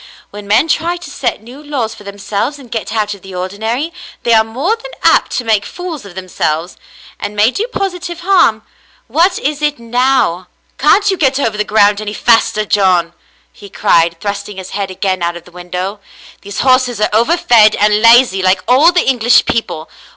When 0.31 0.47
men 0.47 0.67
try 0.67 0.97
to 0.97 1.09
set 1.11 1.43
new 1.43 1.61
laws 1.63 1.93
for 1.93 2.03
themselves 2.03 2.57
and 2.57 2.71
get 2.71 2.91
out 2.91 3.13
of 3.13 3.21
the 3.21 3.35
ordinary, 3.35 3.93
they 4.23 4.33
are 4.33 4.43
more 4.43 4.75
than 4.75 4.89
apt 5.03 5.29
to 5.33 5.43
make 5.43 5.63
fools 5.63 6.05
of 6.05 6.15
themselves, 6.15 6.75
and 7.19 7.35
may 7.35 7.51
do 7.51 7.67
positive 7.67 8.21
harm. 8.21 8.63
What 9.05 9.37
is 9.37 9.61
it 9.61 9.77
now?" 9.77 10.47
"Can't 10.79 11.11
you 11.11 11.17
get 11.17 11.39
over 11.39 11.55
the 11.55 11.63
ground 11.63 12.01
any 12.01 12.15
faster, 12.15 12.65
John?" 12.65 13.13
he 13.53 13.69
cried, 13.69 14.19
thrusting 14.19 14.57
his 14.57 14.71
head 14.71 14.89
again 14.89 15.21
out 15.21 15.37
of 15.37 15.43
the 15.45 15.51
window. 15.51 15.99
"These 16.41 16.61
horses 16.61 16.99
are 16.99 17.09
overfed 17.13 17.75
and 17.75 18.01
lazy, 18.01 18.41
like 18.41 18.63
all 18.67 18.91
the 18.91 19.07
English 19.07 19.45
people. 19.45 19.87